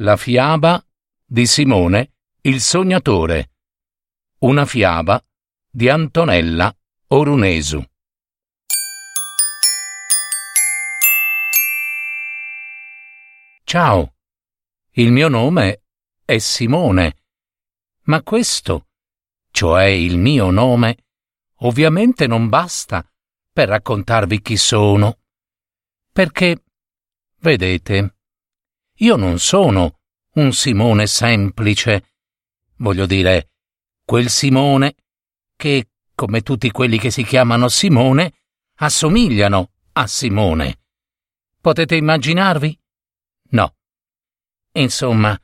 [0.00, 0.80] La fiaba
[1.24, 3.50] di Simone il Sognatore.
[4.42, 5.20] Una fiaba
[5.68, 6.72] di Antonella
[7.08, 7.82] Orunesu.
[13.64, 14.14] Ciao,
[14.90, 15.82] il mio nome
[16.24, 17.16] è Simone,
[18.02, 18.90] ma questo,
[19.50, 21.06] cioè il mio nome,
[21.62, 23.04] ovviamente non basta
[23.52, 25.18] per raccontarvi chi sono,
[26.12, 26.62] perché,
[27.40, 28.12] vedete,
[29.00, 29.97] io non sono
[30.38, 32.12] un Simone semplice.
[32.76, 33.50] Voglio dire,
[34.04, 34.94] quel Simone
[35.56, 38.34] che, come tutti quelli che si chiamano Simone,
[38.76, 40.78] assomigliano a Simone.
[41.60, 42.80] Potete immaginarvi?
[43.50, 43.74] No.
[44.72, 45.36] Insomma,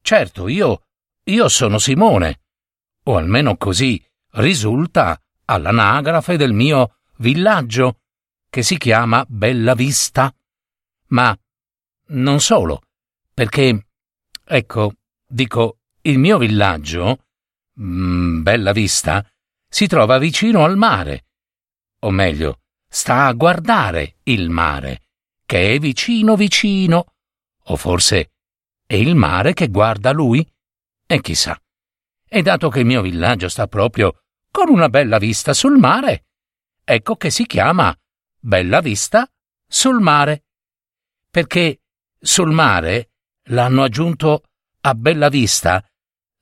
[0.00, 0.86] certo, io,
[1.24, 2.40] io sono Simone,
[3.04, 8.00] o almeno così risulta all'anagrafe del mio villaggio,
[8.48, 10.34] che si chiama Bella Vista.
[11.08, 11.38] Ma
[12.06, 12.80] non solo
[13.40, 13.86] perché,
[14.52, 14.94] ecco,
[15.28, 17.26] dico, il mio villaggio,
[17.74, 19.24] mh, Bella Vista,
[19.68, 21.26] si trova vicino al mare.
[22.00, 25.02] O meglio, sta a guardare il mare,
[25.46, 27.14] che è vicino vicino.
[27.66, 28.32] O forse
[28.84, 30.44] è il mare che guarda lui?
[31.06, 31.56] E chissà.
[32.28, 36.26] E dato che il mio villaggio sta proprio con una bella vista sul mare,
[36.82, 37.96] ecco che si chiama
[38.40, 39.28] Bella Vista
[39.64, 40.46] sul mare.
[41.30, 41.82] Perché
[42.18, 43.09] sul mare
[43.50, 44.44] l'hanno aggiunto
[44.80, 45.84] a bella vista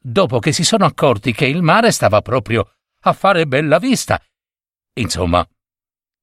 [0.00, 4.22] dopo che si sono accorti che il mare stava proprio a fare bella vista.
[4.94, 5.46] Insomma,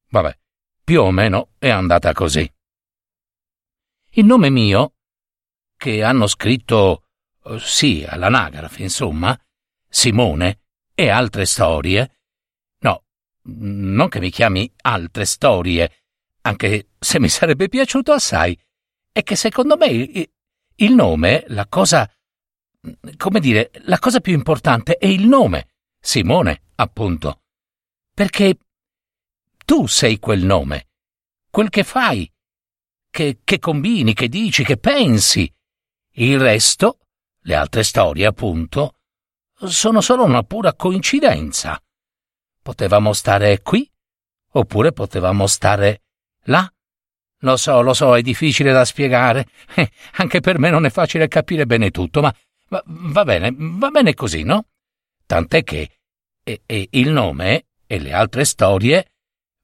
[0.10, 0.38] vabbè,
[0.84, 2.50] più o meno è andata così.
[4.12, 4.94] Il nome mio,
[5.76, 7.08] che hanno scritto,
[7.44, 9.38] eh, sì, all'anagrafe, insomma,
[9.88, 10.62] Simone
[10.94, 12.20] e altre storie,
[12.80, 13.04] no,
[13.44, 16.04] non che mi chiami altre storie,
[16.42, 18.58] anche se mi sarebbe piaciuto assai,
[19.12, 20.30] è che secondo me
[20.76, 22.10] il nome, la cosa...
[23.18, 25.68] come dire, la cosa più importante è il nome.
[26.00, 27.42] Simone, appunto.
[28.14, 28.58] Perché
[29.66, 30.88] tu sei quel nome,
[31.50, 32.32] quel che fai,
[33.10, 35.52] che, che combini, che dici, che pensi.
[36.18, 37.00] Il resto,
[37.42, 39.00] le altre storie, appunto,
[39.54, 41.82] sono solo una pura coincidenza.
[42.62, 43.90] Potevamo stare qui,
[44.52, 46.04] oppure potevamo stare
[46.44, 46.70] là.
[47.46, 49.46] Lo so, lo so, è difficile da spiegare.
[49.76, 52.34] Eh, anche per me non è facile capire bene tutto, ma
[52.70, 54.66] va, va bene, va bene così, no?
[55.28, 55.90] Tant'è che
[56.44, 59.12] e, e il nome e le altre storie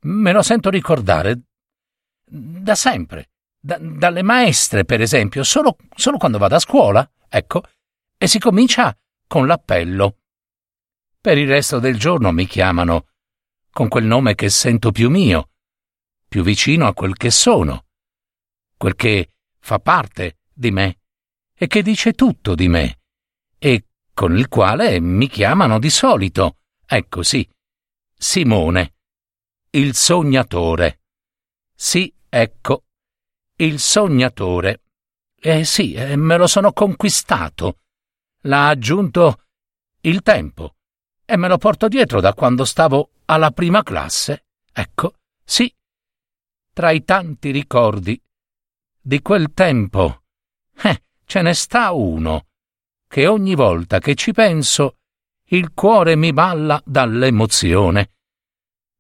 [0.02, 1.40] me lo sento ricordare
[2.24, 7.64] da sempre, da, dalle maestre, per esempio, solo, solo quando vado a scuola, ecco,
[8.16, 10.18] e si comincia con l'appello.
[11.20, 13.08] Per il resto del giorno mi chiamano
[13.72, 15.50] con quel nome che sento più mio,
[16.31, 17.88] più vicino a quel che sono,
[18.78, 21.00] quel che fa parte di me
[21.53, 23.02] e che dice tutto di me,
[23.59, 27.46] e con il quale mi chiamano di solito, ecco sì,
[28.18, 28.94] Simone,
[29.72, 31.02] il sognatore.
[31.75, 32.86] Sì, ecco,
[33.58, 34.84] il sognatore.
[35.36, 37.80] Eh sì, eh, me lo sono conquistato.
[38.44, 39.47] L'ha aggiunto
[40.03, 40.75] il tempo
[41.25, 44.46] e me lo porto dietro da quando stavo alla prima classe.
[44.72, 45.74] Ecco, sì,
[46.74, 48.22] tra i tanti ricordi
[49.00, 50.24] di quel tempo.
[50.84, 52.48] Eh, ce ne sta uno,
[53.08, 54.98] che ogni volta che ci penso
[55.48, 58.14] il cuore mi balla dall'emozione.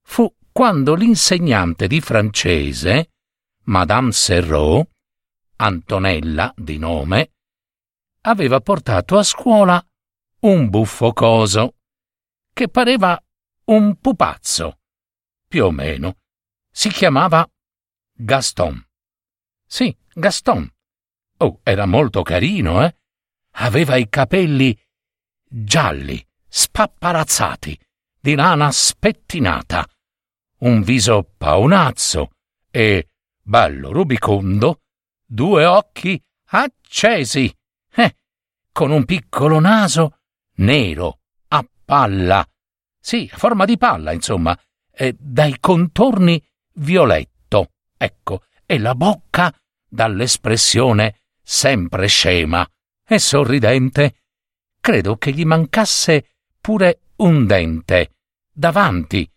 [0.03, 3.11] Fu quando l'insegnante di francese,
[3.63, 4.89] Madame Serrault,
[5.57, 7.31] Antonella di nome,
[8.21, 9.83] aveva portato a scuola
[10.41, 11.75] un buffo coso,
[12.51, 13.21] che pareva
[13.65, 14.79] un pupazzo,
[15.47, 16.17] più o meno.
[16.69, 17.47] Si chiamava
[18.23, 18.85] Gaston.
[19.65, 20.71] Sì, Gaston.
[21.37, 22.95] Oh, era molto carino, eh?
[23.53, 24.79] Aveva i capelli
[25.43, 27.77] gialli, spapparazzati,
[28.19, 29.87] di lana spettinata,
[30.59, 32.29] un viso paonazzo
[32.69, 33.07] e,
[33.41, 34.81] bello rubicondo,
[35.25, 37.51] due occhi accesi,
[37.95, 38.15] eh,
[38.71, 40.19] con un piccolo naso
[40.57, 42.47] nero, a palla,
[42.99, 44.57] sì, a forma di palla, insomma,
[44.91, 46.41] e dai contorni
[46.73, 47.30] violetti
[48.03, 49.53] ecco, e la bocca
[49.87, 52.67] dall'espressione sempre scema,
[53.05, 54.23] e sorridente.
[54.79, 58.15] Credo che gli mancasse pure un dente
[58.51, 59.29] davanti,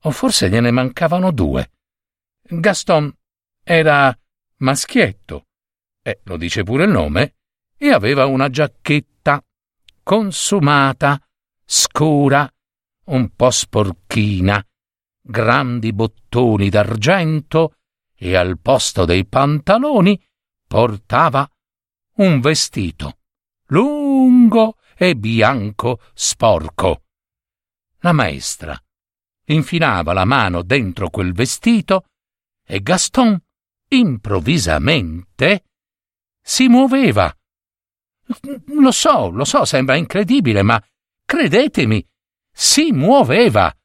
[0.00, 1.70] o forse gliene mancavano due.
[2.42, 3.10] Gaston
[3.62, 4.14] era
[4.56, 5.46] maschietto,
[6.02, 7.36] e lo dice pure il nome,
[7.78, 9.42] e aveva una giacchetta
[10.02, 11.18] consumata,
[11.64, 12.52] scura,
[13.04, 14.64] un po' sporchina,
[15.20, 17.76] grandi bottoni d'argento
[18.24, 20.16] e al posto dei pantaloni
[20.68, 21.50] portava
[22.18, 23.18] un vestito
[23.66, 27.02] lungo e bianco sporco.
[27.98, 28.80] La maestra
[29.46, 32.04] infilava la mano dentro quel vestito
[32.64, 33.36] e Gaston
[33.88, 35.64] improvvisamente
[36.40, 37.36] si muoveva.
[38.66, 40.80] Lo so, lo so, sembra incredibile, ma
[41.24, 42.06] credetemi,
[42.52, 43.76] si muoveva,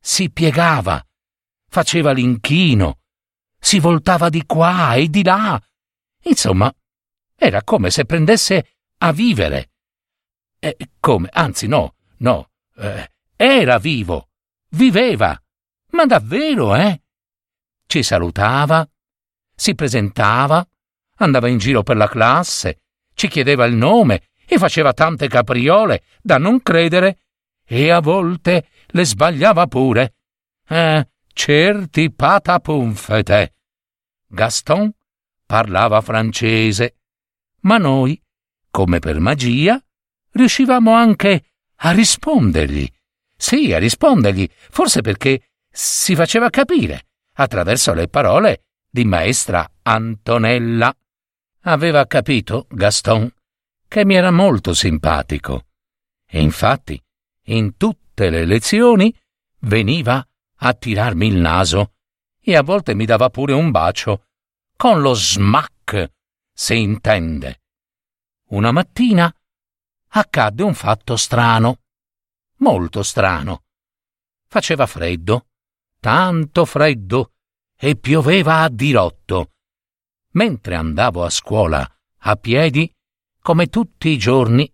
[0.00, 1.00] si piegava,
[1.68, 2.98] faceva l'inchino,
[3.58, 5.60] si voltava di qua e di là.
[6.22, 6.72] Insomma,
[7.34, 9.70] era come se prendesse a vivere.
[10.58, 11.28] E come?
[11.32, 14.30] Anzi, no, no, eh, era vivo,
[14.70, 15.40] viveva.
[15.90, 17.00] Ma davvero, eh?
[17.86, 18.88] Ci salutava,
[19.54, 20.66] si presentava,
[21.16, 22.82] andava in giro per la classe,
[23.14, 27.20] ci chiedeva il nome e faceva tante capriole da non credere
[27.64, 30.14] e a volte le sbagliava pure.
[30.66, 31.08] Eh,
[31.38, 33.54] certi patapunfete.
[34.26, 34.90] Gaston
[35.46, 36.96] parlava francese,
[37.60, 38.20] ma noi,
[38.68, 39.80] come per magia,
[40.32, 41.44] riuscivamo anche
[41.76, 42.90] a rispondergli.
[43.36, 50.92] Sì, a rispondergli, forse perché si faceva capire attraverso le parole di maestra Antonella.
[51.62, 53.32] Aveva capito, Gaston,
[53.86, 55.66] che mi era molto simpatico.
[56.26, 57.00] E infatti,
[57.44, 59.16] in tutte le lezioni,
[59.60, 60.27] veniva
[60.58, 61.94] a tirarmi il naso
[62.40, 64.26] e a volte mi dava pure un bacio,
[64.76, 66.12] con lo smack,
[66.52, 67.62] se intende.
[68.50, 69.32] Una mattina
[70.08, 71.80] accadde un fatto strano,
[72.58, 73.64] molto strano.
[74.46, 75.48] Faceva freddo,
[76.00, 77.32] tanto freddo,
[77.76, 79.52] e pioveva a dirotto.
[80.32, 81.86] Mentre andavo a scuola
[82.22, 82.92] a piedi,
[83.40, 84.70] come tutti i giorni,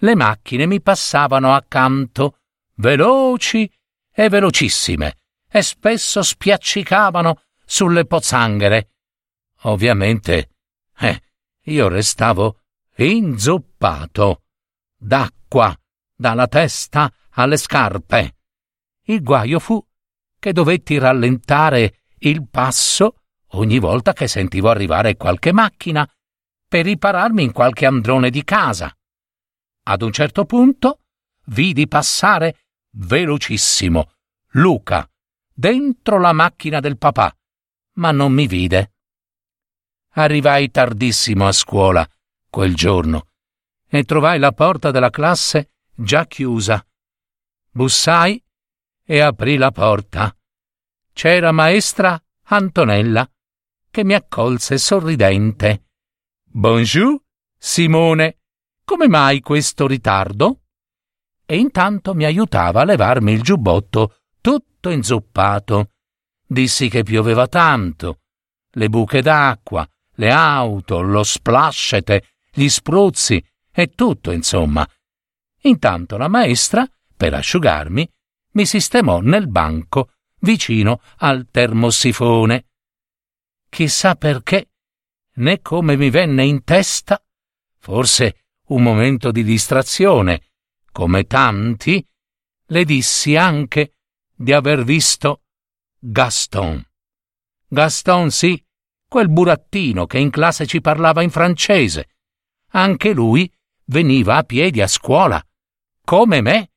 [0.00, 2.38] le macchine mi passavano accanto,
[2.74, 3.70] veloci
[4.18, 8.92] e velocissime, e spesso spiaccicavano sulle pozzanghere.
[9.64, 10.52] Ovviamente,
[10.98, 11.22] eh,
[11.64, 12.60] io restavo
[12.96, 14.44] inzuppato
[14.96, 15.78] d'acqua
[16.14, 18.36] dalla testa alle scarpe.
[19.02, 19.84] Il guaio fu
[20.38, 23.20] che dovetti rallentare il passo
[23.50, 26.10] ogni volta che sentivo arrivare qualche macchina
[26.66, 28.90] per ripararmi in qualche androne di casa.
[29.82, 31.00] Ad un certo punto
[31.48, 32.65] vidi passare
[32.96, 34.12] velocissimo
[34.52, 35.08] Luca
[35.52, 37.34] dentro la macchina del papà,
[37.94, 38.92] ma non mi vide.
[40.12, 42.08] Arrivai tardissimo a scuola
[42.48, 43.28] quel giorno
[43.86, 46.84] e trovai la porta della classe già chiusa.
[47.70, 48.42] Bussai
[49.04, 50.34] e aprì la porta.
[51.12, 53.28] C'era maestra Antonella
[53.90, 55.88] che mi accolse sorridente.
[56.44, 57.20] Bonjour,
[57.56, 58.38] Simone.
[58.84, 60.65] Come mai questo ritardo?
[61.46, 65.92] E intanto mi aiutava a levarmi il giubbotto tutto inzuppato.
[66.44, 68.20] Dissi che pioveva tanto.
[68.72, 74.86] Le buche d'acqua, le auto, lo splascete, gli spruzzi e tutto, insomma.
[75.62, 78.10] Intanto la maestra, per asciugarmi,
[78.52, 82.66] mi sistemò nel banco vicino al termosifone.
[83.68, 84.70] Chissà perché,
[85.34, 87.22] né come mi venne in testa,
[87.78, 90.40] forse un momento di distrazione,
[90.96, 92.02] come tanti,
[92.68, 93.96] le dissi anche
[94.34, 95.42] di aver visto
[95.98, 96.82] Gaston.
[97.68, 98.64] Gaston, sì,
[99.06, 102.16] quel burattino che in classe ci parlava in francese.
[102.68, 103.52] Anche lui
[103.84, 105.38] veniva a piedi a scuola,
[106.02, 106.70] come me,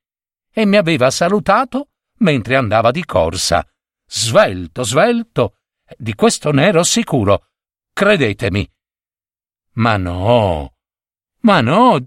[0.51, 3.65] e mi aveva salutato mentre andava di corsa.
[4.05, 5.59] Svelto, svelto.
[5.97, 7.51] Di questo ne ero sicuro.
[7.93, 8.69] Credetemi.
[9.75, 10.73] Ma no,
[11.39, 12.05] ma no,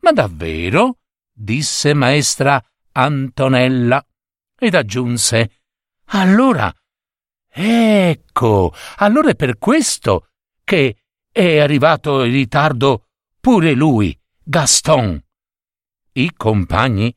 [0.00, 0.98] ma davvero?
[1.36, 2.62] Disse maestra
[2.92, 4.02] Antonella
[4.58, 5.60] ed aggiunse
[6.06, 6.74] Allora,
[7.46, 10.30] ecco, allora è per questo
[10.64, 10.96] che
[11.30, 15.22] è arrivato in ritardo pure lui, Gaston.
[16.12, 17.14] I compagni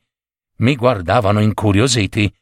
[0.56, 2.32] mi guardavano incuriositi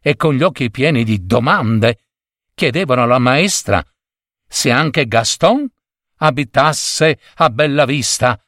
[0.00, 2.06] e con gli occhi pieni di domande
[2.54, 3.84] chiedevano alla maestra
[4.48, 5.68] se anche Gaston
[6.16, 8.38] abitasse a Bella Vista.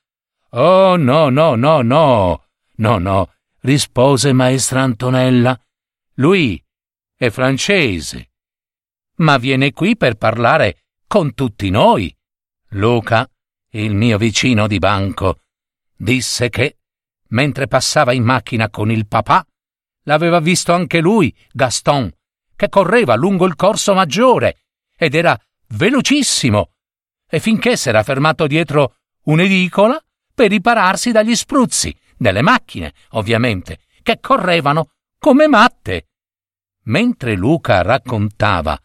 [0.50, 2.45] Oh no, no, no, no,
[2.76, 5.59] no, no, rispose maestra Antonella.
[6.14, 6.62] Lui
[7.16, 8.31] è francese,
[9.16, 12.14] ma viene qui per parlare con tutti noi.
[12.71, 13.28] Luca
[13.71, 15.40] il mio vicino di banco,
[15.97, 16.78] disse che,
[17.31, 19.45] mentre passava in macchina con il papà,
[20.04, 22.12] l'aveva visto anche lui, Gaston,
[22.54, 24.66] che correva lungo il corso maggiore
[24.97, 25.37] ed era
[25.69, 26.71] velocissimo,
[27.28, 30.00] e finché s'era fermato dietro un'edicola
[30.33, 36.09] per ripararsi dagli spruzzi delle macchine, ovviamente, che correvano come matte.
[36.85, 38.81] Mentre Luca raccontava,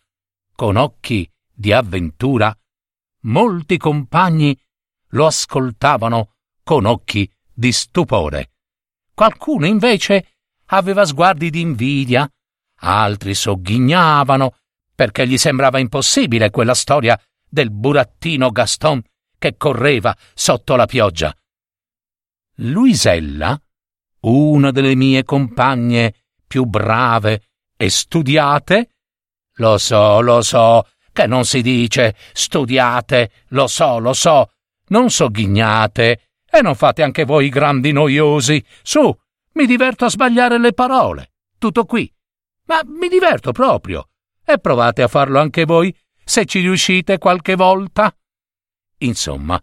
[0.54, 2.54] con occhi di avventura,
[3.22, 4.60] molti compagni
[5.12, 8.52] lo ascoltavano con occhi di stupore.
[9.14, 10.34] Qualcuno invece
[10.68, 12.30] aveva sguardi di invidia,
[12.82, 14.58] altri sogghignavano
[14.94, 17.18] perché gli sembrava impossibile quella storia
[17.48, 19.02] del burattino Gaston
[19.38, 21.34] che correva sotto la pioggia.
[22.62, 23.60] Luisella,
[24.22, 26.14] una delle mie compagne
[26.46, 27.44] più brave
[27.78, 28.90] e studiate,
[29.56, 34.52] lo so, lo so, che non si dice studiate, lo so, lo so,
[34.88, 38.64] non sogghignate e non fate anche voi grandi noiosi.
[38.82, 39.16] Su,
[39.54, 41.32] mi diverto a sbagliare le parole.
[41.58, 42.12] Tutto qui.
[42.66, 44.10] Ma mi diverto proprio.
[44.44, 48.14] E provate a farlo anche voi, se ci riuscite qualche volta.
[48.98, 49.62] Insomma,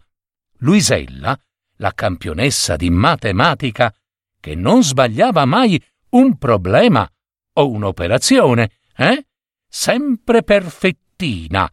[0.59, 1.37] Luisella,
[1.77, 3.93] la campionessa di matematica,
[4.39, 7.09] che non sbagliava mai un problema
[7.53, 9.27] o un'operazione, eh?
[9.67, 11.69] Sempre perfettina.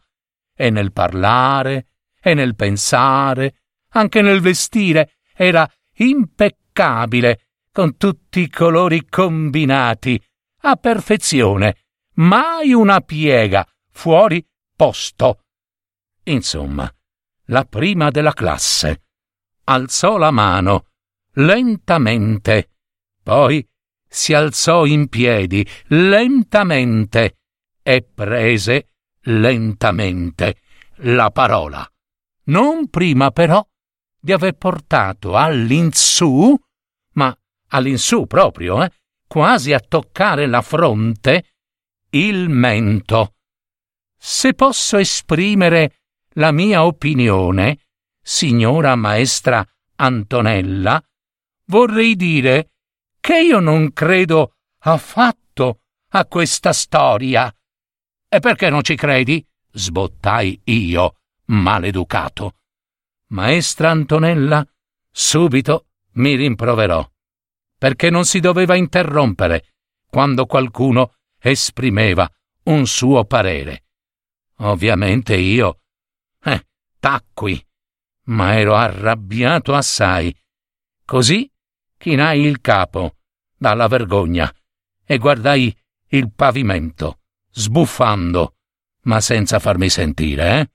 [0.53, 1.87] E nel parlare,
[2.21, 10.21] e nel pensare, anche nel vestire, era impeccabile, con tutti i colori combinati,
[10.61, 11.77] a perfezione,
[12.15, 14.45] mai una piega, fuori
[14.75, 15.43] posto.
[16.23, 16.91] Insomma,
[17.45, 19.04] la prima della classe.
[19.65, 20.85] Alzò la mano,
[21.33, 22.69] lentamente,
[23.23, 23.67] poi
[24.07, 27.37] si alzò in piedi, lentamente,
[27.81, 28.89] e prese
[29.21, 30.61] lentamente
[30.97, 31.87] la parola.
[32.45, 33.65] Non prima però
[34.19, 36.55] di aver portato all'insù,
[37.13, 37.35] ma
[37.69, 38.91] all'insù proprio, eh,
[39.27, 41.55] quasi a toccare la fronte,
[42.11, 43.33] il mento.
[44.15, 46.01] Se posso esprimere
[46.33, 47.79] la mia opinione,
[48.27, 49.63] signora maestra
[49.97, 50.99] Antonella,
[51.65, 52.71] vorrei dire
[53.19, 57.53] che io non credo affatto a questa storia.
[58.27, 59.45] E perché non ci credi?
[59.71, 62.55] sbottai io, maleducato.
[63.27, 64.65] Maestra Antonella
[65.11, 67.07] subito mi rimproverò,
[67.77, 69.75] perché non si doveva interrompere
[70.09, 72.27] quando qualcuno esprimeva
[72.63, 73.83] un suo parere.
[74.59, 75.81] Ovviamente io
[76.43, 76.65] eh,
[76.99, 77.64] tacqui,
[78.25, 80.35] ma ero arrabbiato assai.
[81.03, 81.49] Così
[81.97, 83.17] chinai il capo
[83.57, 84.51] dalla vergogna
[85.03, 85.75] e guardai
[86.09, 87.19] il pavimento,
[87.51, 88.55] sbuffando,
[89.03, 90.69] ma senza farmi sentire, eh?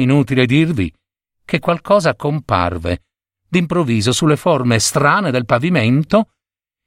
[0.00, 0.92] Inutile dirvi
[1.44, 3.04] che qualcosa comparve
[3.48, 6.32] d'improvviso sulle forme strane del pavimento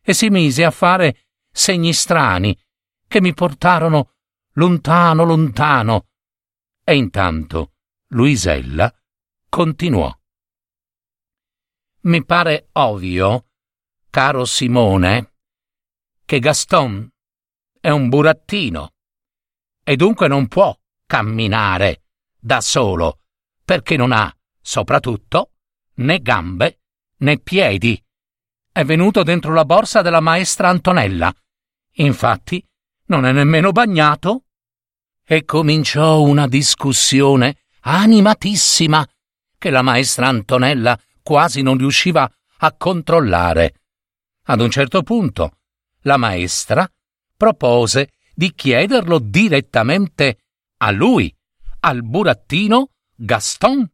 [0.03, 2.57] e si mise a fare segni strani
[3.07, 4.15] che mi portarono
[4.53, 6.07] lontano, lontano.
[6.83, 7.73] E intanto
[8.09, 8.93] Luisella
[9.57, 10.15] continuò.
[12.01, 13.47] Mi pare ovvio,
[14.11, 15.33] caro Simone,
[16.25, 17.09] che Gaston
[17.81, 18.91] è un burattino
[19.83, 22.03] e dunque non può camminare
[22.37, 23.21] da solo
[23.65, 25.53] perché non ha, soprattutto,
[25.95, 26.81] né gambe
[27.21, 27.99] né piedi.
[28.71, 31.33] È venuto dentro la borsa della maestra Antonella.
[31.93, 32.63] Infatti,
[33.05, 34.43] non è nemmeno bagnato.
[35.25, 39.03] E cominciò una discussione animatissima
[39.57, 43.81] che la maestra Antonella quasi non riusciva a controllare.
[44.43, 45.57] Ad un certo punto
[46.01, 46.89] la maestra
[47.35, 50.39] propose di chiederlo direttamente
[50.77, 51.33] a lui,
[51.81, 53.89] al burattino Gaston.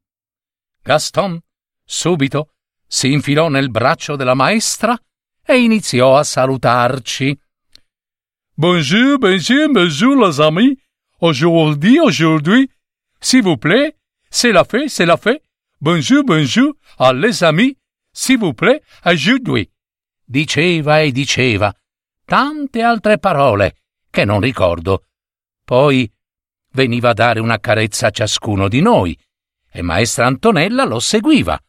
[0.81, 1.39] Gaston
[1.83, 2.53] subito
[2.85, 4.97] si infilò nel braccio della maestra
[5.45, 7.39] e iniziò a salutarci.
[8.55, 10.77] Bonjour, bonjour, bonjour les amis.
[11.19, 12.69] Aujourd'hui, aujourd'hui,
[13.23, 13.95] S'il vous plaît,
[14.29, 15.41] c'est la fait, c'est la fait.
[15.83, 17.75] Bonjour, bonjour, à les amis.
[18.13, 19.69] S'il vous plaît, aujourd'hui.
[20.25, 21.73] Diceva e diceva
[22.25, 23.75] tante altre parole
[24.09, 25.03] che non ricordo.
[25.65, 26.09] Poi
[26.71, 29.13] veniva a dare una carezza a ciascuno di noi
[29.69, 31.59] e maestra Antonella lo seguiva.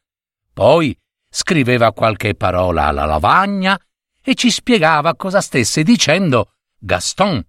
[0.52, 0.96] Poi
[1.28, 3.76] scriveva qualche parola alla lavagna
[4.22, 7.44] e ci spiegava cosa stesse dicendo Gaston,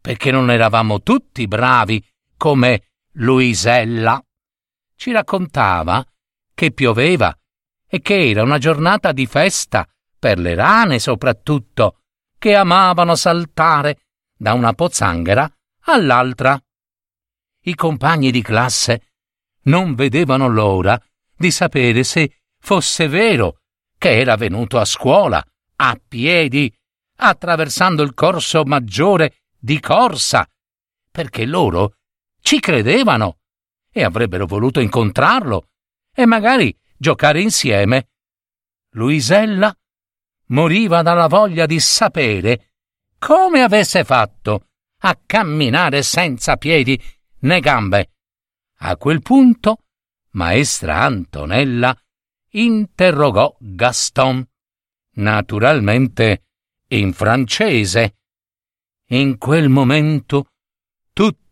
[0.00, 2.00] perché non eravamo tutti bravi
[2.36, 4.24] come Luisella.
[4.96, 6.04] Ci raccontava
[6.54, 7.36] che pioveva
[7.86, 9.86] e che era una giornata di festa
[10.18, 12.00] per le rane soprattutto,
[12.38, 15.50] che amavano saltare da una pozzanghera
[15.84, 16.60] all'altra.
[17.66, 19.12] I compagni di classe
[19.62, 21.00] non vedevano l'ora
[21.36, 23.60] di sapere se fosse vero
[23.98, 25.42] che era venuto a scuola,
[25.76, 26.72] a piedi,
[27.16, 30.46] attraversando il corso maggiore di corsa,
[31.10, 31.96] perché loro
[32.40, 33.38] ci credevano
[33.96, 35.68] e avrebbero voluto incontrarlo
[36.12, 38.08] e magari giocare insieme.
[38.94, 39.72] Luisella
[40.46, 42.72] moriva dalla voglia di sapere
[43.18, 44.66] come avesse fatto
[45.02, 47.00] a camminare senza piedi
[47.40, 48.10] né gambe.
[48.78, 49.84] A quel punto
[50.30, 51.96] maestra Antonella
[52.50, 54.44] interrogò Gaston,
[55.12, 56.46] naturalmente
[56.88, 58.16] in francese.
[59.10, 60.48] In quel momento
[61.12, 61.43] tutti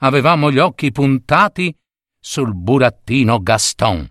[0.00, 1.74] avevamo gli occhi puntati
[2.18, 4.08] sul burattino Gaston.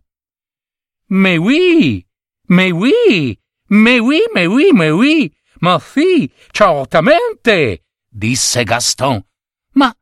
[1.08, 2.06] Mais oui,
[2.48, 9.24] mais oui, mais oui, mais oui, mais oui, ma sì, certamente, disse Gaston.
[9.74, 9.94] Ma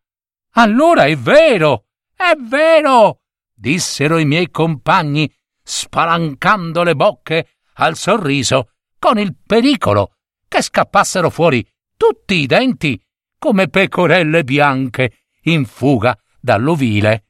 [0.51, 3.21] allora è vero, è vero,
[3.53, 5.31] dissero i miei compagni,
[5.63, 10.15] spalancando le bocche al sorriso, con il pericolo
[10.47, 11.65] che scappassero fuori
[11.95, 12.99] tutti i denti
[13.37, 17.25] come pecorelle bianche in fuga dall'ovile.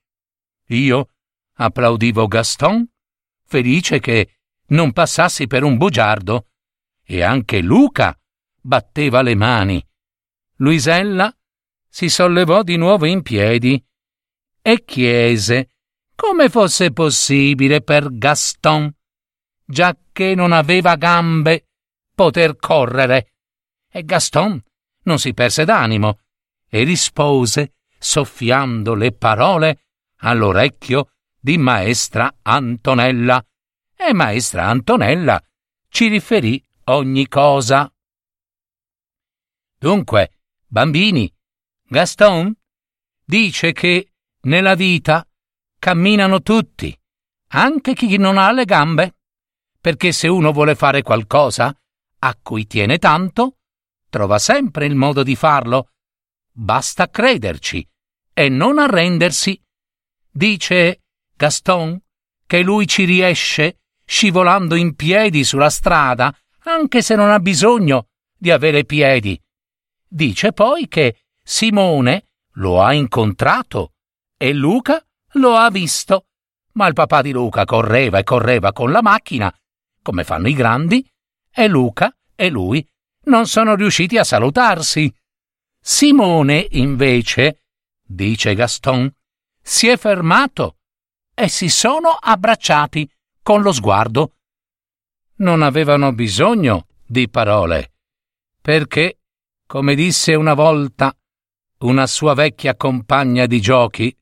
[0.67, 1.09] Io
[1.53, 2.87] applaudivo Gaston,
[3.45, 6.47] felice che non passassi per un bugiardo,
[7.03, 8.19] e anche Luca
[8.59, 9.85] batteva le mani.
[10.57, 11.33] Luisella
[11.87, 13.83] si sollevò di nuovo in piedi
[14.61, 15.71] e chiese
[16.15, 18.91] come fosse possibile per Gaston,
[19.63, 21.67] giacché non aveva gambe,
[22.13, 23.33] poter correre.
[23.89, 24.61] E Gaston
[25.03, 26.19] non si perse d'animo
[26.67, 29.85] e rispose, soffiando le parole
[30.17, 33.43] all'orecchio di maestra Antonella.
[33.95, 35.41] E maestra Antonella
[35.89, 37.91] ci riferì ogni cosa.
[39.79, 41.31] Dunque, bambini,
[41.83, 42.53] Gaston
[43.23, 45.27] dice che nella vita
[45.79, 46.97] camminano tutti,
[47.49, 49.15] anche chi non ha le gambe,
[49.79, 51.73] perché se uno vuole fare qualcosa
[52.19, 53.57] a cui tiene tanto,
[54.09, 55.91] trova sempre il modo di farlo.
[56.51, 57.87] Basta crederci
[58.37, 59.59] e non arrendersi.
[60.29, 61.01] Dice
[61.35, 61.99] Gaston
[62.45, 66.31] che lui ci riesce scivolando in piedi sulla strada,
[66.65, 69.41] anche se non ha bisogno di avere piedi.
[70.07, 72.25] Dice poi che Simone
[72.57, 73.93] lo ha incontrato
[74.37, 76.27] e Luca lo ha visto,
[76.73, 79.51] ma il papà di Luca correva e correva con la macchina,
[80.03, 81.03] come fanno i grandi,
[81.51, 82.87] e Luca e lui
[83.23, 85.11] non sono riusciti a salutarsi.
[85.81, 87.63] Simone, invece,
[88.07, 89.13] dice Gaston,
[89.61, 90.77] si è fermato
[91.33, 93.09] e si sono abbracciati
[93.43, 94.35] con lo sguardo.
[95.35, 97.93] Non avevano bisogno di parole,
[98.59, 99.19] perché,
[99.67, 101.15] come disse una volta
[101.79, 104.17] una sua vecchia compagna di giochi,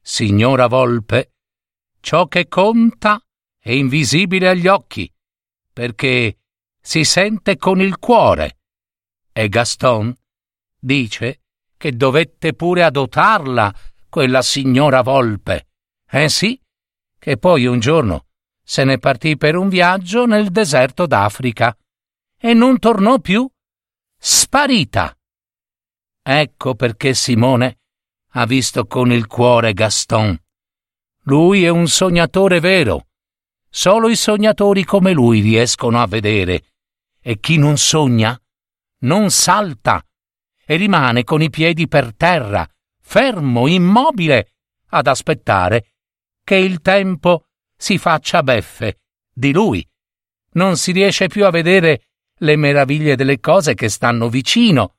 [0.00, 1.32] signora Volpe,
[2.00, 3.24] ciò che conta
[3.58, 5.10] è invisibile agli occhi,
[5.72, 6.38] perché
[6.80, 8.58] si sente con il cuore.
[9.32, 10.14] E Gaston
[10.78, 11.41] dice
[11.82, 13.74] che dovette pure adotarla
[14.08, 15.66] quella signora Volpe.
[16.08, 16.56] Eh sì,
[17.18, 18.26] che poi un giorno
[18.62, 21.76] se ne partì per un viaggio nel deserto d'Africa
[22.38, 23.50] e non tornò più.
[24.16, 25.18] Sparita.
[26.22, 27.80] Ecco perché Simone
[28.34, 30.40] ha visto con il cuore Gaston.
[31.22, 33.08] Lui è un sognatore vero.
[33.68, 36.62] Solo i sognatori come lui riescono a vedere.
[37.20, 38.40] E chi non sogna
[38.98, 40.00] non salta
[40.72, 42.66] e rimane con i piedi per terra,
[42.98, 44.54] fermo, immobile,
[44.86, 45.96] ad aspettare
[46.42, 49.86] che il tempo si faccia beffe di lui.
[50.52, 52.08] Non si riesce più a vedere
[52.38, 54.96] le meraviglie delle cose che stanno vicino,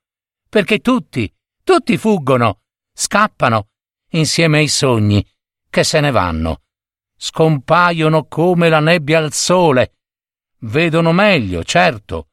[0.47, 1.31] perché tutti,
[1.63, 2.61] tutti fuggono
[2.93, 3.69] scappano
[4.11, 5.27] insieme ai sogni
[5.71, 6.61] che se ne vanno.
[7.17, 9.95] Scompaiono come la nebbia al sole.
[10.59, 12.27] Vedono meglio, certo,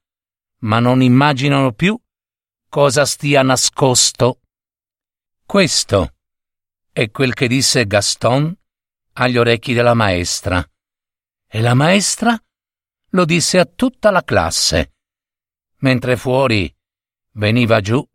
[0.59, 1.99] ma non immaginano più
[2.71, 4.43] cosa stia nascosto.
[5.45, 6.15] Questo
[6.93, 8.57] è quel che disse Gaston
[9.15, 10.65] agli orecchi della maestra.
[11.49, 12.41] E la maestra
[13.09, 14.95] lo disse a tutta la classe,
[15.79, 16.73] mentre fuori
[17.33, 18.07] veniva giù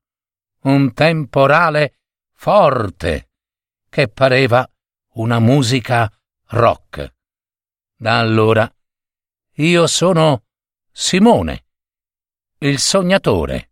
[0.62, 2.00] un temporale
[2.32, 3.32] forte,
[3.90, 4.66] che pareva
[5.16, 6.10] una musica
[6.48, 7.14] rock.
[7.94, 8.74] Da allora
[9.56, 10.46] io sono
[10.92, 11.66] Simone,
[12.60, 13.72] il sognatore.